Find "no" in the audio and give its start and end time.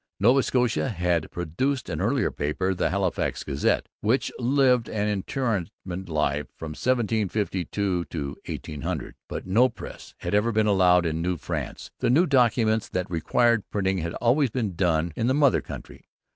9.45-9.69